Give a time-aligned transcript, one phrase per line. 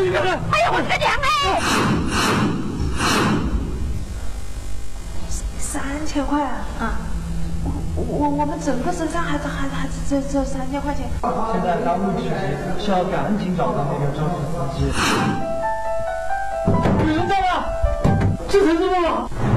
[0.00, 1.60] 哎呀，我的娘哎！
[5.58, 6.64] 三千块啊！
[6.80, 6.96] 啊，
[7.94, 11.06] 我我我们整个身上还还还只只有三千块钱。
[11.22, 12.30] 现在当务之急
[12.82, 14.88] 是要赶紧找到那个肇事司机。
[17.06, 17.64] 有人在吗？
[18.48, 18.94] 是陈师傅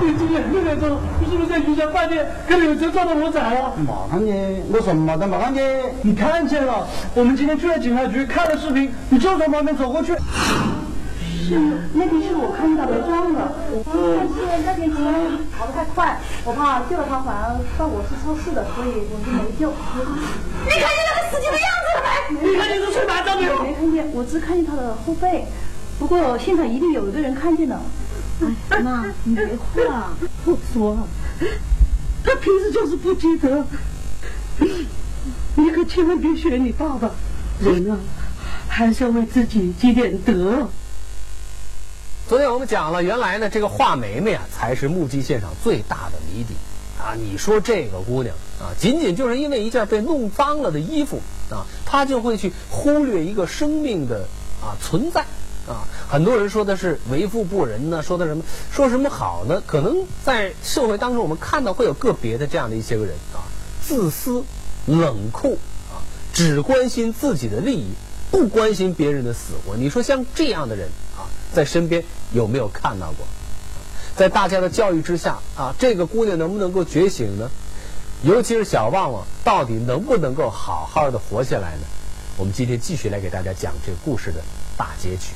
[0.03, 0.15] 吗？
[0.17, 3.73] 今天六点钟，你是不是在云霞饭店跟柳车撞到火仔了？
[3.77, 5.81] 没看见，我什么都没看见。
[6.01, 6.85] 你看见了？
[7.15, 10.13] 我们今天去了警察局看了视频，你就从旁边走过去。
[11.43, 11.59] 是，
[11.93, 13.53] 那天是我看到的撞的。
[13.85, 14.33] 但是
[14.65, 14.97] 那天车
[15.57, 19.71] 跑得太快，我怕救了他反而算我是肇事的，所以我就没救。
[20.65, 22.49] 你看见那个司机的样子了没？
[22.49, 23.63] 你看见他吹麻将没有？
[23.63, 25.45] 没看见，我只看见他的后背。
[25.99, 27.79] 不过现场一定有一个人看见了。
[28.69, 30.17] 哎，妈，你别哭了。
[30.45, 31.07] 我说，
[32.23, 33.65] 他平时就是不积德。
[35.55, 37.11] 你可千万别学你爸爸，
[37.61, 37.97] 人啊，
[38.67, 40.67] 还是要为自己积点德。
[42.27, 46.55] 昨天我们讲了，原来呢，这个画梅梅啊，才是目击现场最大的谜底
[46.99, 47.13] 啊！
[47.15, 54.25] 你说这个姑娘啊，仅仅就是因为一件被弄脏了的衣服啊，她就会去忽略一个生命的
[54.61, 55.25] 啊存在
[55.67, 55.87] 啊！
[56.09, 59.61] 很多人说的是为富不仁呢，说的什么说什么好呢？
[59.65, 63.47] 可能在社会当中，我们看到会有个别的这样的一些个人啊，
[63.81, 64.43] 自私、
[64.85, 65.57] 冷酷
[65.91, 66.03] 啊，
[66.33, 67.91] 只关心自己的利益，
[68.29, 69.75] 不关心别人的死活。
[69.77, 72.03] 你说像这样的人啊，在身边
[72.33, 73.25] 有没有看到过？
[74.15, 77.49] 在大家的教育之下啊，这个姑娘能不能够觉醒呢？
[78.21, 81.87] 尤其是小旺旺，到底能不能够好好的活下来呢？
[82.37, 84.41] 我们今天继续来给大家讲这个故事的
[84.77, 85.33] 大结局。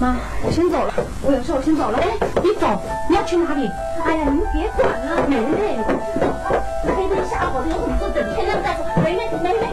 [0.00, 1.98] 妈，我先走了，我有事，我先走了。
[1.98, 2.08] 哎，
[2.42, 2.66] 你走，
[3.06, 3.70] 你要去哪里？
[4.02, 5.76] 哎呀，你别管了，梅梅，
[6.96, 8.80] 黑灯瞎火的，有什么事整天那么在说。
[9.04, 9.69] 梅梅，梅梅。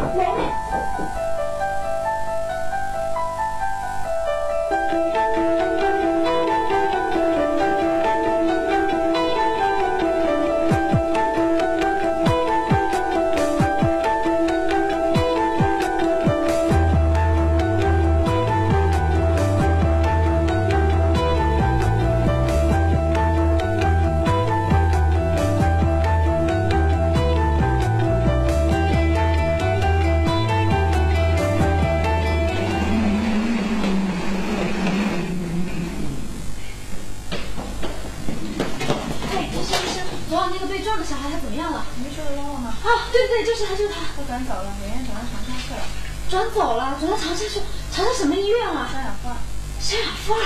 [43.58, 43.96] 是他，就是他。
[44.16, 45.82] 他转走了，圆圆转到长沙去了。
[46.30, 47.60] 转走了，转到长沙去，
[47.92, 48.88] 长沙什么医院啊？
[48.94, 49.38] 三氧化二。
[49.80, 50.44] 三氧化二。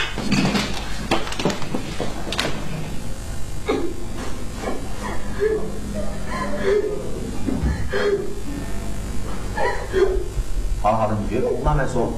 [10.82, 12.14] 好了好了，你别哭，慢慢说。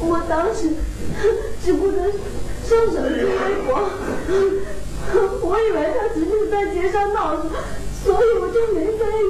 [0.00, 0.74] 我当时
[1.64, 1.98] 只顾着
[2.68, 3.30] 上手机微
[3.64, 3.88] 博，
[5.42, 5.78] 我以为
[6.76, 7.48] 他只是在街上闹事，
[8.04, 9.24] 所以我就没在意。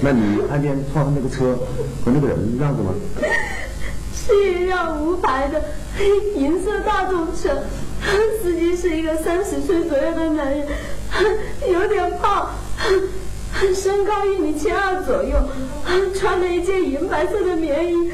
[0.00, 1.56] 那你看见撞上那个车
[2.04, 2.92] 和那个人样子吗？
[4.14, 5.62] 是一辆无牌的
[6.36, 7.62] 银色大众车，
[8.42, 10.66] 司机是一个三十岁左右的男人，
[11.72, 12.50] 有点胖，
[13.74, 15.36] 身高一米七二左右，
[16.14, 18.12] 穿了一件银白色的棉衣，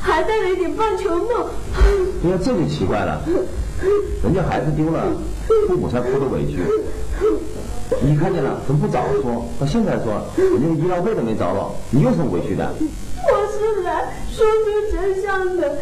[0.00, 1.48] 还戴了一顶棒球帽。
[2.22, 3.22] 对呀，这就奇怪了，
[4.22, 5.06] 人家孩子丢了，
[5.68, 6.58] 父母才哭的委屈。
[8.00, 9.46] 你看见了，怎么不早说？
[9.60, 12.72] 到现在说，人家医疗费都没着落，你有什么委屈的？
[13.26, 15.76] 我是来说出真相的，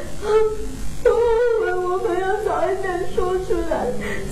[1.05, 1.15] 我后
[1.61, 3.87] 悔我们要早一点说出来，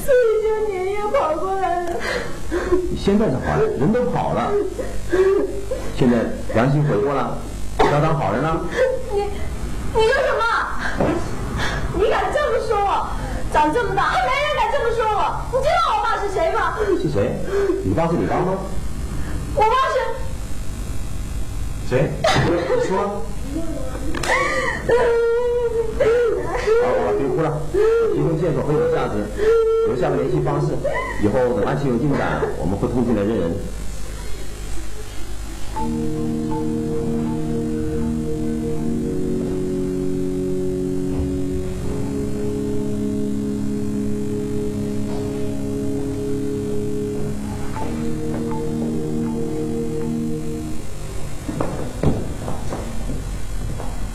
[0.05, 1.91] 所以就连夜跑过来了。
[2.91, 4.53] 你现在才好了，人都跑了，
[5.97, 6.19] 现在
[6.55, 7.39] 良心悔过了，
[7.79, 8.61] 要当好人了。
[9.13, 9.23] 你
[9.95, 11.07] 你说什么？
[11.99, 13.20] 你敢这么说我？
[13.53, 15.23] 长这么大还没人敢这么说我。
[15.53, 16.77] 你知道我爸是谁吗？
[17.01, 17.35] 是谁？
[17.85, 18.59] 你爸是你爸吗？
[19.55, 19.97] 我爸是。
[21.89, 22.11] 谁？
[22.23, 23.23] 你说。
[26.83, 27.61] 好，好了，别哭了，
[28.15, 29.27] 提供线索很有价值，
[29.87, 30.69] 留下个联系方式，
[31.23, 33.51] 以后等案情有进展，我们会通知来认人。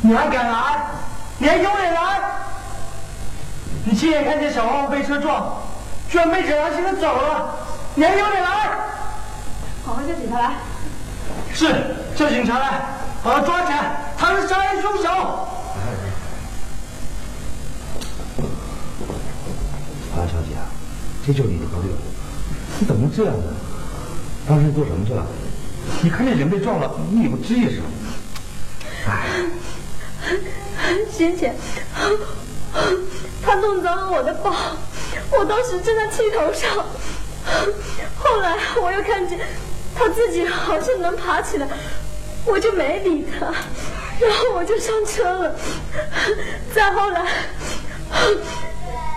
[0.05, 0.85] 你还敢来？
[1.39, 2.21] 你还有脸来？
[3.85, 5.57] 你亲眼看见小王被车撞，
[6.07, 7.55] 居然昧着良心的走了，
[7.95, 8.69] 你还有脸来？
[9.83, 10.51] 好好叫警察来。
[11.51, 12.81] 是，叫警察来，
[13.23, 15.09] 把他抓起来，他是杀人凶手。
[20.13, 20.55] 华小姐，
[21.25, 21.91] 这就是你的朋友，
[22.79, 23.43] 你怎么这样呢？
[24.47, 25.25] 当时你做什么去了？
[26.03, 27.83] 你看见人被撞了，你也不吱一声。
[29.07, 29.27] 哎，
[31.11, 31.55] 先前
[33.43, 34.53] 他弄脏了我的包，
[35.31, 36.85] 我当时正在气头上，
[38.17, 39.39] 后来我又看见
[39.95, 41.67] 他自己好像能爬起来，
[42.45, 43.45] 我就没理他，
[44.19, 45.55] 然后我就上车了。
[46.73, 47.25] 再后来，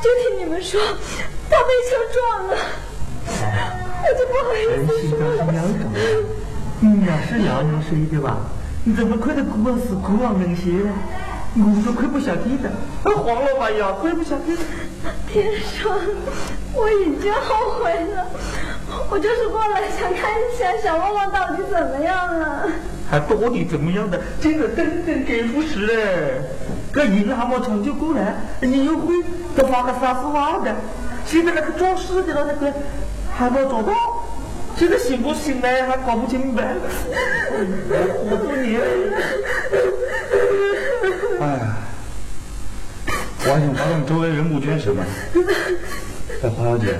[0.02, 0.80] 就听你们说
[1.50, 2.56] 他被车撞了，
[4.04, 4.56] 我就不好意
[4.86, 5.38] 思说了。
[6.80, 8.38] 你呀是娘娘生的吧？
[8.88, 10.90] 你怎么看到姑是姑王能写呢？
[11.56, 12.70] 我都亏不想听了，
[13.04, 14.62] 黄老板呀，亏不想听了。
[15.30, 15.94] 天双，
[16.72, 18.26] 我已经后悔了，
[19.10, 22.66] 我就是过来想看一下小旺旺到底怎么样了。
[23.10, 24.18] 还到底怎么样的？
[24.40, 26.40] 真的真正给不是嘞。
[26.90, 29.12] 这一个还没抢救过来，你又会
[29.54, 30.74] 都发个三四万的。
[31.26, 32.72] 现在那个肇事的了，那个
[33.36, 33.92] 还没找到，
[34.78, 35.66] 现在醒不醒呢？
[35.88, 36.76] 还搞不清白。
[38.30, 38.80] 好多年。
[41.40, 41.76] 哎呀，
[43.44, 45.02] 我还想知道你周围人募捐什么。
[46.44, 46.94] 哎，黄小姐，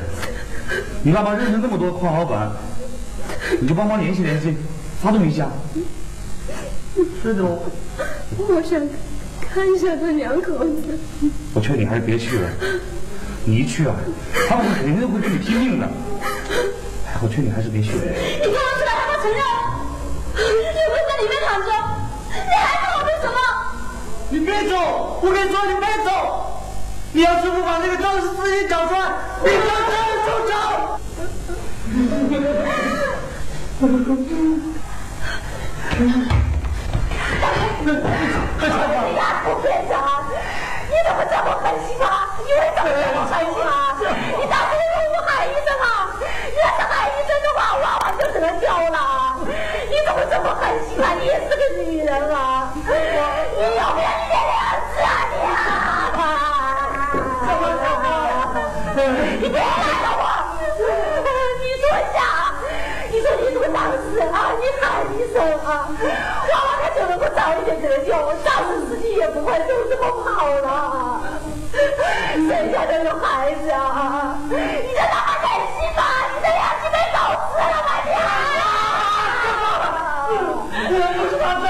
[1.03, 2.51] 你爸爸认识那么多矿老板，
[3.61, 4.57] 你就帮忙联系联系，
[5.01, 5.49] 发动一下。
[7.23, 8.81] 是的，我想
[9.41, 10.99] 看一下他两口子。
[11.55, 12.49] 我劝你还是别去了，
[13.45, 13.95] 你一去啊，
[14.49, 15.89] 他们肯定会跟你拼命的。
[17.19, 17.91] 哎，我劝你还是别去。
[17.91, 19.43] 你看我出来还不承认？
[20.39, 21.67] 你不是在里面躺着？
[22.31, 23.35] 你还问我为什么？
[24.31, 25.19] 你别走！
[25.21, 26.09] 我跟你说，你别走！
[27.11, 29.01] 你要是不把那个肇事司机找出来，
[29.43, 30.53] 你就这样受伤。
[31.91, 32.15] 你呀，
[33.81, 33.87] 不
[68.09, 71.21] 一点得救，肇事司机也不会就这么跑了。
[71.73, 74.35] 谁家都有孩子啊！
[74.49, 75.47] 你就那么忍
[75.77, 76.01] 心吗，
[76.33, 77.19] 你的良心被狗
[77.53, 78.25] 吃了吧你啊！
[80.89, 81.67] 我不是他这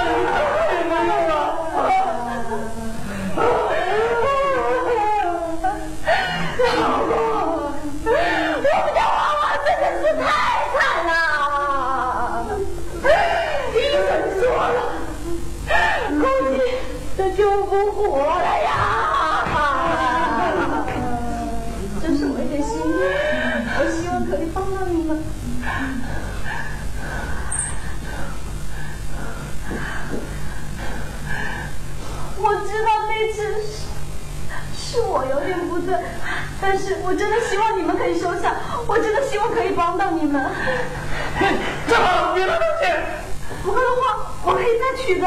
[16.19, 16.61] 估计
[17.17, 18.75] 都救不活了呀。
[22.03, 22.81] 这是我一点心意，
[23.79, 25.23] 我希望可以帮到你们。
[32.41, 33.69] 我知道那次是
[34.77, 35.95] 是我有点不对，
[36.61, 38.55] 但是我真的希望你们可以收下，
[38.87, 40.51] 我真的希望可以帮到你们。
[41.89, 42.87] 这好，别乱动气。
[43.63, 45.27] 不够的话，我可以再取的。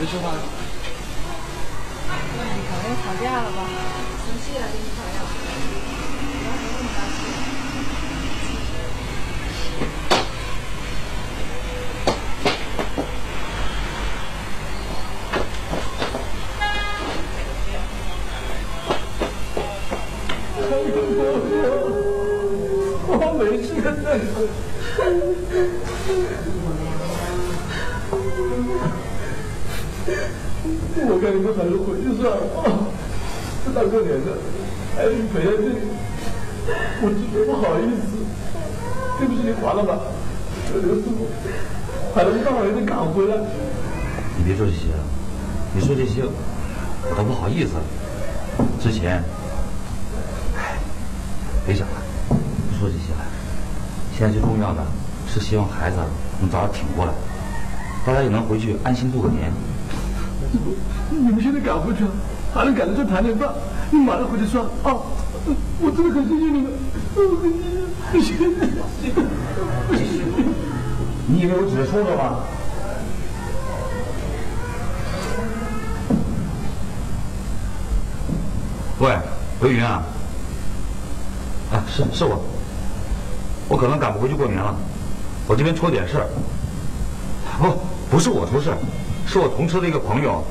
[0.00, 0.32] 别说话。
[3.02, 3.58] 吵架了吧？
[4.24, 5.20] 生气了，跟你吵架。
[23.12, 23.68] 我没事
[33.90, 34.38] 过年的，
[34.96, 35.74] 还得陪下去，
[37.02, 38.22] 我真的不好意思。
[39.18, 39.98] 对不起你华老板，
[40.72, 41.28] 刘师傅，
[42.14, 43.36] 还能大儿子赶回来。
[44.38, 45.02] 你别说这些了，
[45.74, 47.82] 你说这些，我都不好意思了。
[48.80, 49.22] 之前，
[50.56, 50.78] 哎，
[51.66, 51.94] 别想了，
[52.28, 53.20] 不说这些了。
[54.16, 54.82] 现在最重要的
[55.28, 55.96] 是希望孩子
[56.40, 57.12] 能早点挺过来，
[58.06, 59.52] 大家也能回去安心度个年。
[61.10, 62.04] 你们现在赶回去，
[62.54, 63.52] 还能赶得上谈点饭？
[63.92, 64.94] 你马上回去算啊！
[65.80, 66.70] 我真的很谢谢你们，
[68.12, 68.54] 谢谢你。
[71.26, 72.38] 你以为我只是说说吗？
[79.00, 79.18] 喂，
[79.60, 80.02] 刘云啊，
[81.72, 82.40] 啊，是是我，
[83.68, 84.76] 我可能赶不回去过年了，
[85.48, 86.28] 我这边出了点事儿。
[87.58, 87.74] 不，
[88.08, 88.72] 不是我出事，
[89.26, 90.44] 是我同车的一个朋友，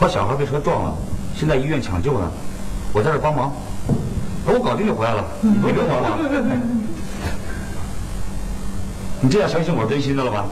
[0.00, 0.94] 把小孩被车撞了，
[1.36, 2.30] 现在医院抢救呢，
[2.94, 3.50] 我在这帮忙，
[4.44, 6.18] 等我搞定就回来了，你别慌了。
[9.22, 10.44] 你这样相信我是真心的了吧？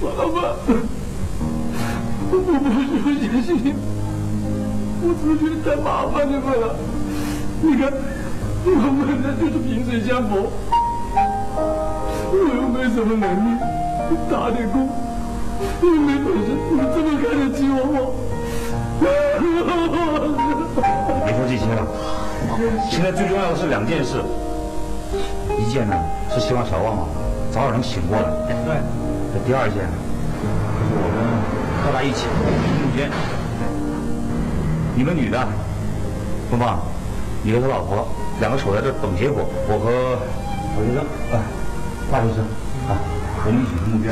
[0.00, 0.42] 王老板，
[2.30, 2.66] 我不是不
[3.14, 3.74] 相信你，
[5.02, 6.74] 我只是觉得太麻烦你们了。
[7.62, 7.92] 你看，
[8.64, 10.50] 我们这就是萍水相逢，
[12.32, 13.48] 我又没什么能力，
[14.28, 14.88] 打点工，
[15.82, 18.26] 又没本事，你这么看得起我我？
[21.24, 21.86] 别说这些了，
[22.90, 24.22] 现在最重要的是两件事，
[25.58, 25.96] 一件呢
[26.30, 27.08] 是希望小旺旺
[27.50, 28.24] 早点能醒过来。
[28.48, 28.76] 对。
[29.34, 31.16] 这第二件，就是我们
[31.84, 33.10] 和他一起募捐。
[34.94, 35.36] 你们女的，
[36.50, 36.78] 芳芳，
[37.42, 38.08] 你和他老婆
[38.40, 39.44] 两个守在这等结果。
[39.68, 40.16] 我和
[40.72, 41.40] 小学生，哎，
[42.10, 42.44] 大学生，
[42.88, 42.96] 啊，
[43.44, 44.08] 我们一起去募捐。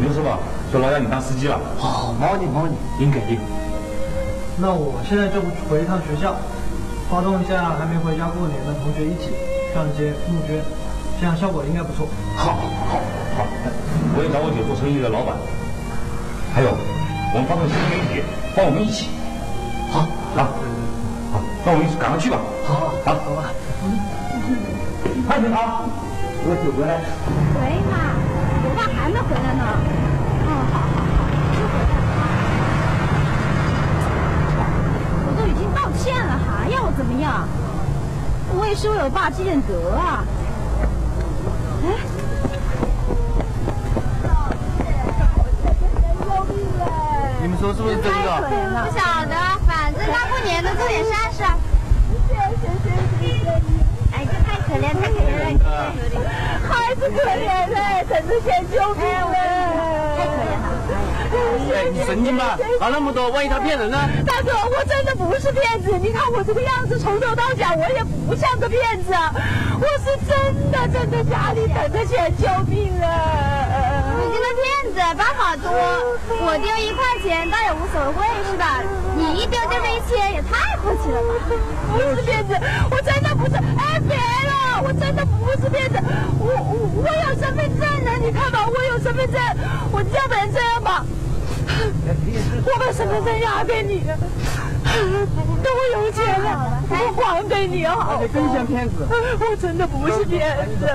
[0.00, 0.32] 刘师傅，
[0.72, 1.60] 说老杨你当司机了。
[1.76, 3.38] 好，毛你毛你，您给力。
[4.58, 6.34] 那我现在就回一趟学校，
[7.10, 9.28] 发动一下还没回家过年的同学一起
[9.74, 10.64] 上街募捐，
[11.20, 12.08] 这样效果应该不错。
[12.36, 12.56] 好，
[12.88, 12.96] 好，
[13.36, 13.44] 好。
[14.16, 15.36] 我也找我姐做生意的老板，
[16.54, 18.24] 还有我们发动新媒体，
[18.56, 19.12] 帮我们一起。
[19.92, 20.08] 好，
[20.40, 20.48] 啊，
[21.32, 22.40] 好，那我们赶快去吧。
[22.64, 23.52] 好，好，走吧。
[25.28, 25.84] 潘警察，
[26.48, 27.04] 我姐回来。
[27.60, 28.16] 喂，妈，
[28.64, 29.68] 我爸还没回来呢。
[29.84, 31.12] 嗯，好好好，
[31.52, 32.16] 就回来了。
[35.28, 35.30] 我
[35.96, 37.48] 都已经道歉了，还要我怎么样？
[38.54, 40.24] 我也是为我爸积点德啊。
[41.82, 41.88] 哎。
[47.42, 48.10] 你们说是不是真的？
[48.10, 49.34] 不晓得，
[49.66, 51.42] 反正大过年的做点善事。
[54.12, 55.64] 哎，这太可怜，太可怜了，
[56.68, 59.36] 孩子可怜嘞，等着钱救命嘞！
[60.16, 60.66] 太可怜了。
[61.74, 62.58] 哎，你神经吧？
[62.78, 63.98] 搞那么多，万一他骗人呢？
[64.26, 69.12] 大哥，我真的不是骗子，你看我这个样子，从头到脚我也不像个骗子，
[69.80, 73.95] 我是真的真的家里等着钱救命啊。
[74.18, 75.70] 你这个骗子办法多，
[76.40, 78.82] 我丢一块钱倒也无所谓是吧？
[79.16, 81.28] 你一丢丢这一千也太客气了吧？
[81.92, 82.54] 不是骗子，
[82.90, 83.56] 我真的不是。
[83.56, 85.98] 哎，别了，我真的不是骗子，
[86.38, 89.40] 我我我有身份证呢，你看吧，我有身份证，
[89.92, 91.04] 我要不然这样吧，
[92.64, 94.04] 我把身份证押给你，
[95.62, 96.82] 等我有钱了，
[97.16, 98.18] 我还给你好。
[98.20, 99.06] 你更像骗子。
[99.10, 100.88] 我真的不是骗子，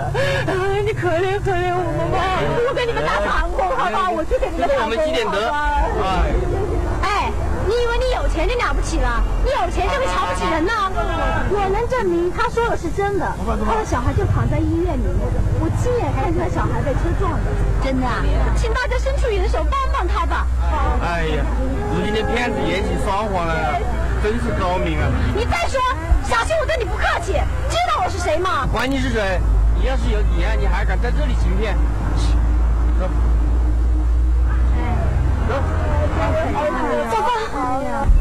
[0.86, 4.84] 你可怜可怜我们吧，我给你们打长工，好吧，我去给你们打工。
[4.84, 5.52] 我们积点德。
[6.02, 6.61] 哎。
[7.72, 9.24] 哎，你以为你有钱就了不起了？
[9.46, 10.74] 你有钱就会瞧不起人呢？
[11.52, 13.26] 我能证明他说的是真的，
[13.66, 15.16] 他的小孩就躺在医院里面，
[15.64, 17.48] 我亲眼看见他小孩被车撞的，
[17.82, 18.20] 真的啊！
[18.58, 20.46] 请大家伸出援手帮帮他吧。
[21.02, 21.46] 哎呀，
[21.96, 23.88] 如今的骗子演起双簧来了，
[24.22, 25.08] 真是高明啊！
[25.34, 25.80] 你再说，
[26.28, 27.40] 小心我对你不客气。
[27.72, 28.68] 知道我是谁吗？
[28.72, 29.40] 管你是谁，
[29.80, 31.76] 你要是有底啊，你还敢在这里行骗？
[33.00, 33.08] 走。
[33.08, 33.31] 走。
[36.22, 36.38] 嫂子，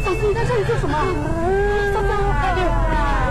[0.02, 0.96] 嫂子，你在这里做什么？
[1.92, 2.08] 嫂子，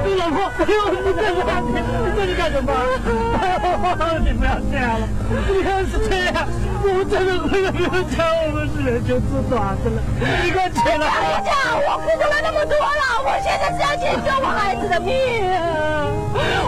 [0.06, 1.42] 你老婆，哎呦，你在这，
[1.74, 2.70] 你在这干什么？
[4.22, 5.08] 你不要这样了，
[5.50, 6.46] 你要是这样，
[6.84, 9.98] 我们真的为了刘家，我们是人就做短的了，
[10.44, 10.94] 你快起来！
[10.94, 11.02] 刘
[11.42, 15.50] 家，我付出了那么多了，我现在是要解救我孩子的命，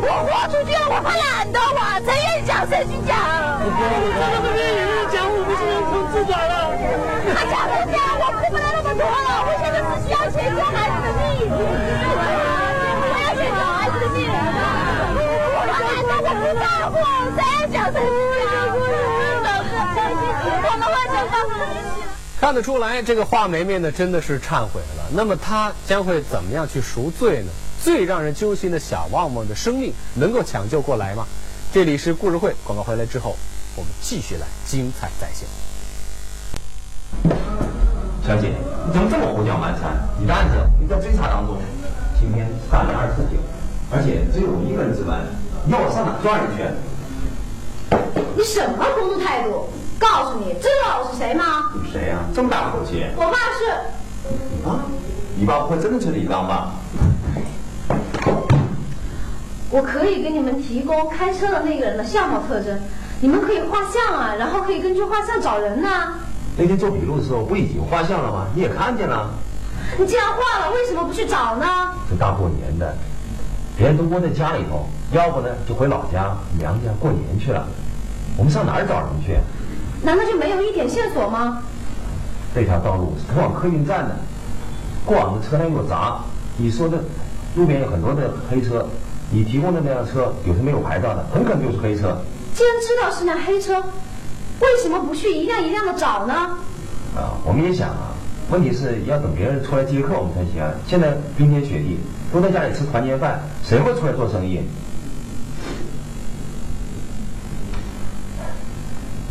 [0.01, 3.13] 我豁出去了，我还懒得，我谁愿意讲谁去讲，
[3.61, 6.73] 我不是人从自找了。
[7.33, 8.41] 他讲人家，我付
[9.01, 14.29] 不了，我现在只需要解救孩子的命，我要解救孩子的命，
[15.55, 16.93] 我懒得，我不在乎，
[17.35, 18.09] 谁爱讲谁去
[18.51, 18.53] 讲，
[20.63, 21.33] 我们会成功。
[22.39, 25.05] 看得出来，这个画梅梅呢，真的是忏悔了。
[25.13, 27.51] 那么她将会怎么样去赎罪呢？
[27.83, 31.25] 最让人揪心的小旺旺的生命能够抢救过来吗？
[31.73, 33.35] 这里是故事会，广告回来之后，
[33.75, 35.47] 我们继续来精彩再现。
[38.31, 38.47] 小姐，
[38.87, 39.91] 你怎么这么胡搅蛮缠？
[40.17, 41.57] 你的案子你在追查当中，
[42.17, 43.35] 今天犯了二次酒，
[43.91, 45.19] 而且只有我一个人值班，
[45.65, 46.63] 你要我上哪抓人去？
[48.37, 49.67] 你什么工作态度？
[49.99, 51.73] 告诉你，知道我是谁吗？
[51.91, 53.03] 谁呀、这么大口气？
[53.17, 53.67] 我爸是。
[54.65, 54.79] 啊？
[55.35, 56.71] 你爸不会真的是李刚吧？
[59.71, 62.79] 我可以给你们提供开车的那个人的相貌特征，
[63.19, 66.13] 你们可以画像啊，然后可以根据画像找人呐、
[66.61, 68.45] 那天做笔录的时候不已经画像了吗？
[68.53, 69.31] 你也看见了。
[69.97, 71.65] 你既然画了，为什么不去找呢？
[72.07, 72.95] 这大过年的，
[73.75, 77.65] 别人都窝在家里头，要不呢就回老家娘家过年去了。
[78.37, 79.39] 我们上哪儿找人去？
[80.03, 81.63] 难道就没有一点线索吗？
[82.53, 84.15] 这条道路是通往客运站的，
[85.03, 86.19] 过往的车辆又杂。
[86.57, 86.99] 你说的
[87.55, 88.85] 路边有很多的黑车，
[89.31, 92.21] 你提供的那辆车有时没有牌照的，很可能就是黑车。
[92.53, 93.81] 既然知道是辆黑车，
[94.61, 96.33] 为什么不去一辆一辆的找呢？
[97.15, 98.13] 啊，我们也想啊，
[98.49, 100.71] 问题是要等别人出来接客我们才行啊。
[100.87, 101.99] 现在冰天雪地，
[102.31, 104.61] 都在家里吃团年饭，谁会出来做生意？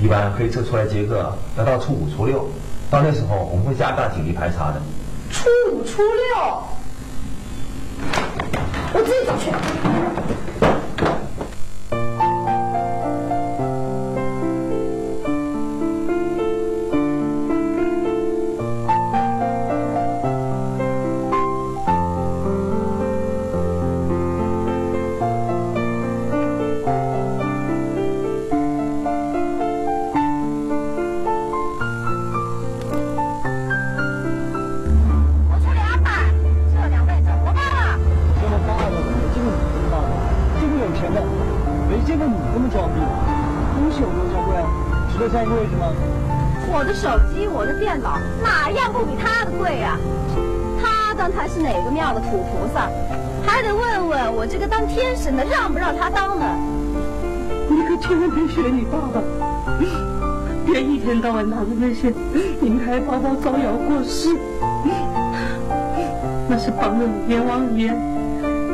[0.02, 2.48] 一般黑车出来接客要到初五、初六，
[2.90, 4.80] 到那时候我们会加大警力排查的。
[5.30, 6.62] 初五、初六，
[8.92, 9.50] 我自己走去。
[61.20, 62.10] 到晚拿着那些
[62.60, 64.34] 名牌包包招摇过市，
[66.48, 67.88] 那是帮着阎王爷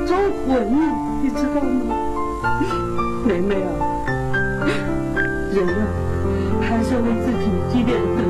[0.06, 0.14] 招
[0.46, 0.64] 魂，
[1.22, 1.96] 你知道吗？
[3.26, 3.68] 妹妹啊，
[5.52, 5.82] 人啊，
[6.62, 8.22] 还是要为自己积点德。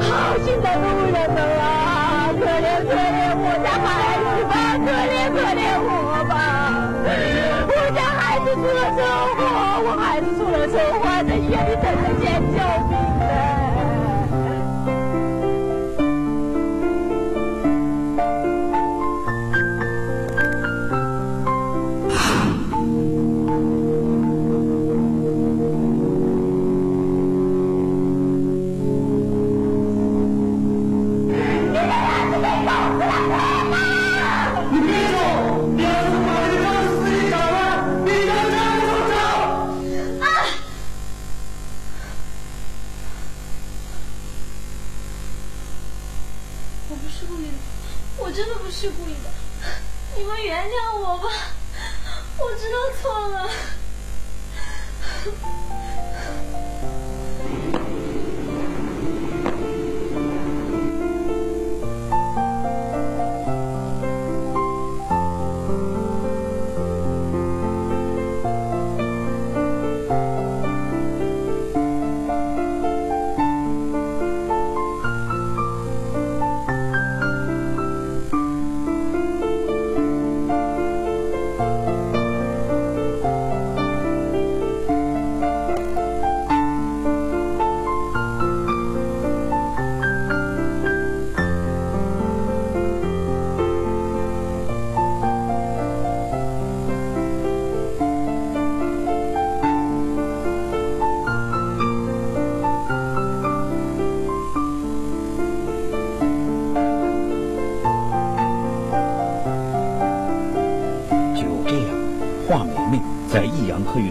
[0.00, 4.52] 好心的路人们啊，可怜可怜我家孩子吧，
[4.84, 5.88] 可怜可怜我
[6.28, 6.34] 吧！
[7.68, 8.98] 我家孩子出了车
[9.36, 9.38] 祸，
[9.86, 12.58] 我孩子出了车祸，在医院里等着抢救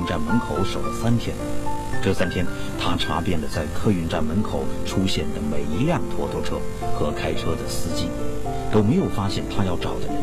[0.06, 1.36] 站门口守了三天。
[2.02, 2.46] 这三天，
[2.78, 6.60] 他查遍了在客运站门口出现的每一辆拖拖车
[6.94, 8.10] 和开车的司机，
[8.72, 10.16] 都没有发现他要找的人。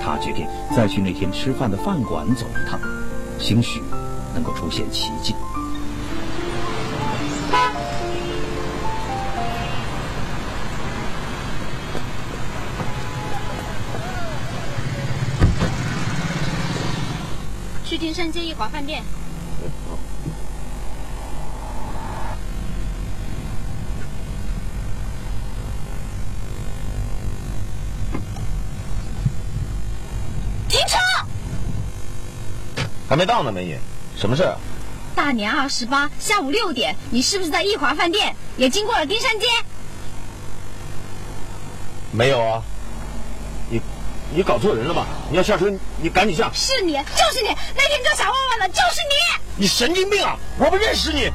[0.00, 2.78] 他决定再去那天吃饭的饭馆走一趟，
[3.38, 3.82] 兴许
[4.34, 5.34] 能够出现奇迹。
[18.22, 19.02] 去金山街一华饭店。
[30.68, 30.96] 停车！
[33.08, 33.78] 还没到呢，美女，
[34.16, 34.56] 什么事儿？
[35.14, 38.34] 大年二十八下午六点，你是不是在益华饭店？
[38.56, 39.46] 也经过了丁山街？
[42.12, 42.62] 没有啊。
[44.34, 45.04] 你，搞错人了吧？
[45.30, 46.50] 你要下车，你赶紧下。
[46.54, 49.14] 是你，就是你，那天叫小旺旺的就是你。
[49.56, 50.38] 你神经病啊！
[50.58, 51.30] 我不认识你。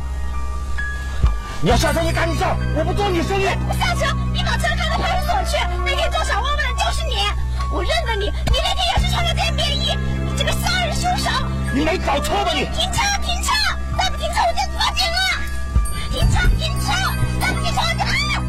[1.61, 3.45] 你要下车，你赶紧下，我不做你生意。
[3.69, 5.57] 我下车，你把车开到派出所去。
[5.85, 7.17] 那天叫小旺旺的就是你，
[7.71, 11.29] 我认得你，你那天也是穿了件便衣，你这个杀人凶手。
[11.73, 12.65] 你没搞错吧你？
[12.73, 13.53] 停车，停车！
[13.95, 15.21] 再不停车，我就报警了！
[16.09, 16.89] 停车，停车！
[17.39, 18.41] 再不停车，我就啊！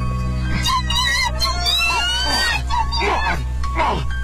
[0.64, 1.36] 救命啊！
[1.36, 2.56] 救命啊！
[2.64, 3.12] 救命！
[3.76, 4.17] 怪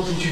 [0.00, 0.30] 要把我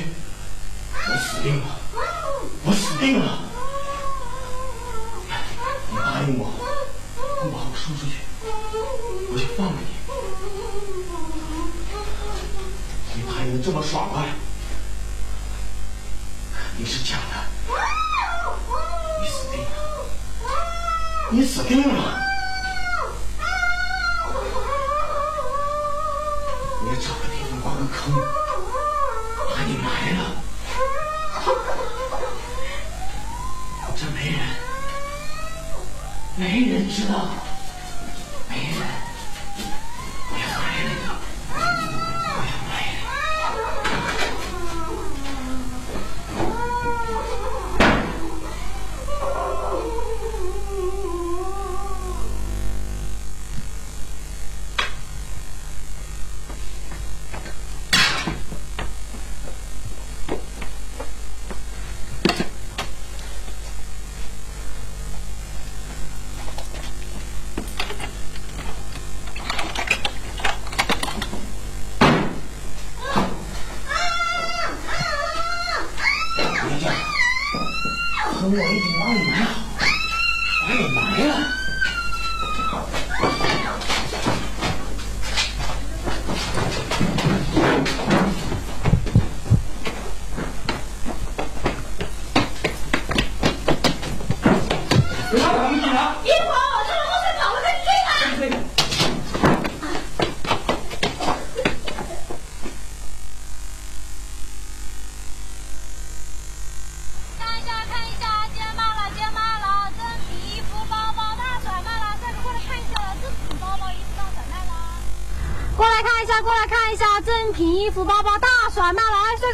[36.38, 37.28] 没人知道，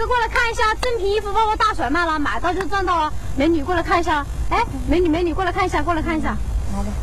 [0.06, 3.12] 过来看一下，正品衣服包包大甩卖了，买到就赚到了。
[3.36, 6.36] 美女过来看一下，哎，美女美女过来看一下，过来看一下，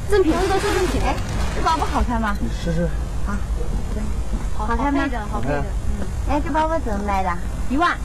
[0.09, 1.01] 正品，都是正品。
[1.03, 1.15] 哎，
[1.55, 2.35] 这包包好看吗？
[2.39, 2.87] 你试试。
[4.57, 5.09] 好看吗？
[5.31, 5.51] 好看。
[5.51, 5.63] 嗯，
[6.29, 7.29] 哎，这包包怎么卖的？
[7.69, 7.97] 一万，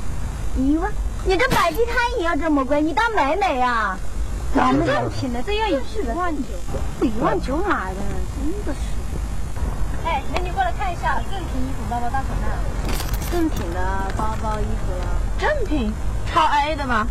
[0.57, 0.91] 一万？
[1.25, 2.81] 你这摆地摊也要这么贵？
[2.81, 3.97] 你当美美呀？
[4.55, 5.75] 咱们正品的，这要一
[6.15, 8.01] 万九，一万九买的，
[8.37, 8.81] 真的是。
[10.07, 13.16] 哎，美女过来看一下，正品衣服包包大甩卖了。
[13.31, 15.07] 正品的包包衣服了。
[15.39, 15.93] 正品，
[16.33, 17.07] 超 A 的吧？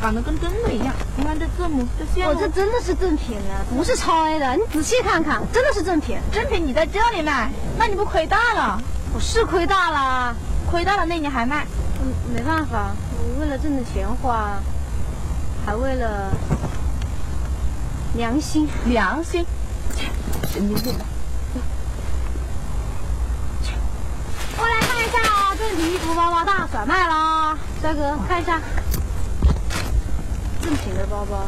[0.00, 0.92] 长得跟真的一样。
[1.16, 4.56] 你看这字母，这线我这真的是正品的，不是超 A 的。
[4.56, 6.18] 你仔细看看，真的是正品。
[6.32, 8.80] 正品你在这里卖，那你不亏大了？
[9.14, 10.34] 我是亏大了，
[10.70, 11.66] 亏大了，那你还卖？
[12.02, 14.58] 嗯，没办法，我为了挣的钱花，
[15.64, 16.32] 还为了
[18.14, 18.68] 良心。
[18.86, 19.46] 良心，
[20.52, 20.94] 神经病！
[24.56, 25.08] 过来看一
[25.78, 27.56] 衣服包包大甩卖啦！
[27.80, 28.60] 帅哥，看一下
[30.62, 31.46] 正品的包包。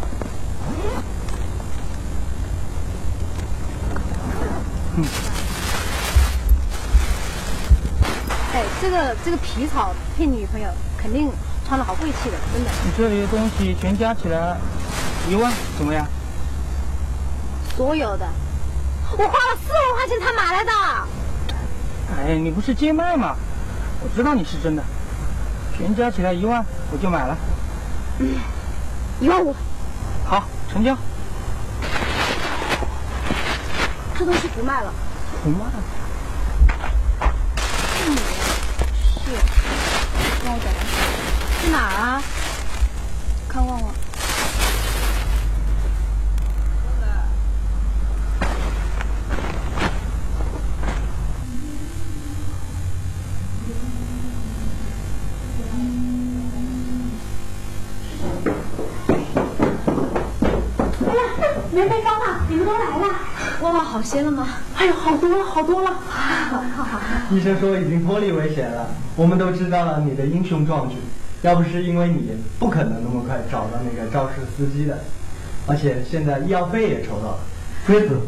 [8.55, 11.31] 哎，这个这个皮草配女朋友，肯定
[11.67, 12.71] 穿的好贵气的，真的。
[12.85, 14.57] 你这里的东西全加起来
[15.29, 16.07] 一万，怎么样？
[17.77, 18.27] 所有的，
[19.13, 20.73] 我花了四万块钱才买来的。
[22.17, 23.35] 哎，你不是贱卖吗？
[24.05, 24.83] 我知道你是真的，
[25.77, 26.62] 全加起来一万，
[26.93, 27.37] 我就买了。
[29.19, 29.57] 一万五，
[30.27, 30.95] 好，成交。
[34.17, 34.93] 这东西不卖了。
[35.43, 35.64] 不卖。
[39.25, 39.31] 是，
[40.45, 41.64] 帮我找找。
[41.64, 42.23] 去哪儿啊？
[43.49, 43.95] 看旺旺。
[61.73, 63.07] 梅梅、芳芳，你们都来了。
[63.61, 64.48] 旺旺好些了吗？
[64.76, 65.88] 哎呦，好多了，好多了。
[65.88, 67.00] 好好好。
[67.30, 70.96] 医生说已经脱离危险了，我们都知道了你的英雄壮举。
[71.42, 74.98] 要不是因为你，不可能那么快找到那个肇事司机的。
[75.68, 77.38] 而且现在医药费也筹到了。
[77.87, 78.18] 飞子，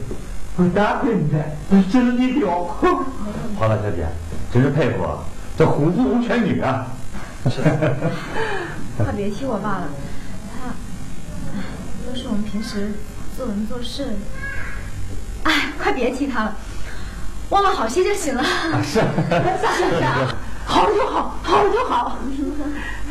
[0.55, 1.45] 我大亏你了，
[1.91, 2.63] 真是你屌！
[3.59, 4.07] 华大小姐，
[4.53, 5.19] 真是佩服啊，
[5.59, 6.87] 这虎父无犬女啊！
[8.97, 9.89] 快别提我爸了，
[10.55, 10.75] 他
[12.09, 12.93] 都是我们平时
[13.37, 14.11] 做人做事。
[15.47, 16.57] 哎，快别提他了，
[17.51, 18.43] 忘了好些就行了。
[18.83, 22.19] 是，是啊，好了就好，好了就好。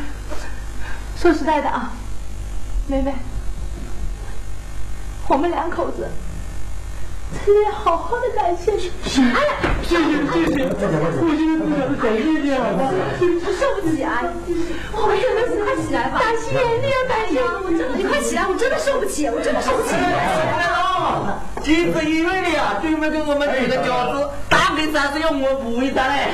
[1.17, 1.91] 说实在的啊，
[2.87, 3.15] 妹妹，
[5.29, 6.09] 我们两口子
[7.45, 8.91] 真的要好好的感谢你。
[9.17, 10.67] 哎呀，谢谢谢谢，
[11.17, 12.61] 父亲自小的感谢谢了。
[13.57, 14.21] 受不起啊！
[14.91, 16.19] 我们真的是快起来吧！
[16.19, 18.45] 感谢你啊，感谢我真的，你快起来！
[18.45, 19.95] 我真的受不起，我真的受不起。
[21.63, 26.31] 今次因为你啊，专门给我们这个饺子打给咱是要我补一餐嘞。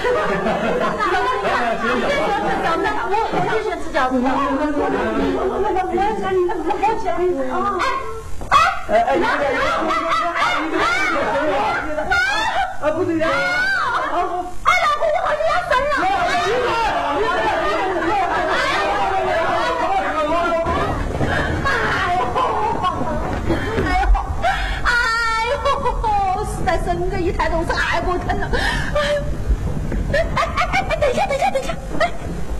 [3.09, 4.13] 我我就喜欢吃饺子。
[4.21, 4.63] 我我
[5.63, 7.53] 我我要想你，那我好想你啊！
[8.89, 9.43] 哎哎哎哎
[10.35, 10.83] 哎！
[12.81, 13.27] 啊，不对呀！
[14.63, 15.93] 哎，老公，我好像要生了！
[26.65, 29.21] 在生个一抬头太过疼了，哎呦！
[30.13, 32.13] 哎哎哎哎，等一下，等一下，等一下，哎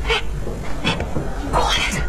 [0.08, 0.24] 哎
[0.86, 0.98] 哎，
[1.52, 2.02] 过来着。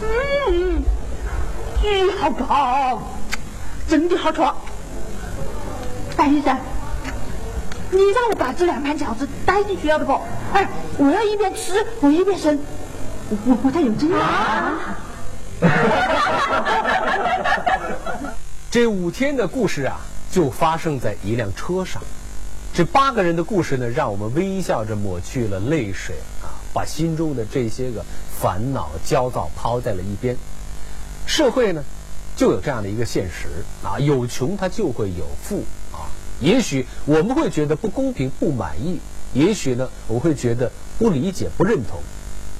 [0.00, 0.82] 嗯，
[1.84, 3.02] 嗯，好饱，
[3.86, 4.56] 真的好爽。
[6.16, 6.56] 白医生，
[7.90, 10.18] 你让我把这两盘饺子带进去要不？
[10.54, 12.58] 哎，我要一边吃我一边生，
[13.28, 14.96] 我我不太有经验啊。
[18.70, 22.02] 这五天的故事啊，就发生在一辆车上。
[22.74, 28.04] 这八个人的故事呢，让我们微笑着抹去了泪水啊，把心中的这些个
[28.38, 30.36] 烦恼、焦躁抛在了一边。
[31.26, 31.82] 社会呢，
[32.36, 33.48] 就有这样的一个现实
[33.82, 36.12] 啊，有穷它就会有富啊。
[36.38, 39.00] 也许我们会觉得不公平、不满意，
[39.32, 42.02] 也许呢，我会觉得不理解、不认同。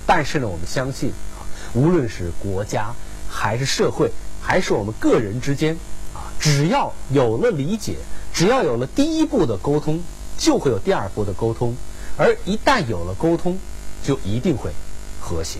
[0.06, 1.12] 但是呢，我们相信。
[1.76, 2.94] 无论是国家，
[3.28, 4.10] 还是社会，
[4.40, 5.76] 还是我们个人之间，
[6.14, 7.96] 啊，只要有了理解，
[8.32, 10.02] 只要有了第一步的沟通，
[10.38, 11.76] 就会有第二步的沟通，
[12.16, 13.58] 而一旦有了沟通，
[14.02, 14.70] 就一定会
[15.20, 15.58] 和谐。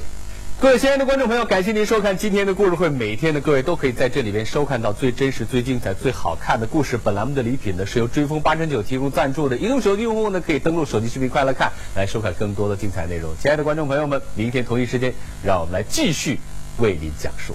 [0.59, 2.89] 各位亲爱的观众朋友，感谢您收看今天的故事会。
[2.89, 6.97] 每天的各位都可以在这里边收看到最真实、最精彩、最好看的故事。
[6.97, 9.59] 本栏目的礼品呢是由追风八珍酒提供赞助的。
[9.59, 13.35] 移动手机用户呢可以登录手机视频快乐看，来收看更多的精彩内容。
[13.39, 15.13] 亲爱的观众朋友们，明天同一时间，
[15.45, 16.41] 让我们来继续
[16.79, 17.55] 为您讲述。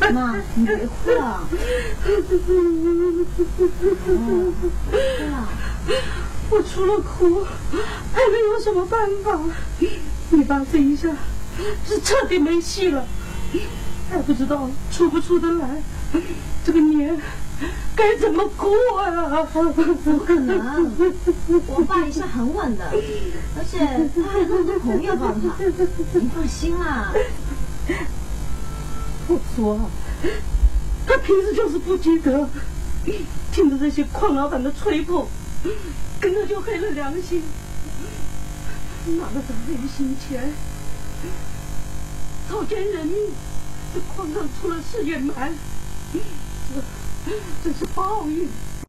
[0.00, 1.46] 哎，妈，你别哭了。
[6.50, 7.44] 我除了哭，
[8.12, 9.38] 还能有什么办法？
[10.30, 11.08] 你爸这一下
[11.86, 13.06] 是彻底没戏了，
[14.10, 15.82] 还不知道出不出得来，
[16.64, 17.18] 这个年
[17.94, 19.46] 该怎么过呀？
[20.04, 20.92] 不可能，
[21.66, 22.84] 我爸一向很稳的，
[23.56, 23.78] 而且
[24.14, 25.56] 他还有那么多朋友帮他，
[26.12, 27.12] 你放心啦。
[29.28, 29.90] 我说，
[31.06, 32.48] 他平时就是不积德，
[33.50, 35.26] 听着这些矿老板的吹捧，
[36.20, 37.42] 跟着就黑了良心。
[39.18, 40.52] 哪个在人心前，
[42.48, 43.16] 草菅人命，
[43.92, 45.52] 这矿上出了事也瞒，
[47.24, 47.32] 这
[47.64, 48.48] 这是报应。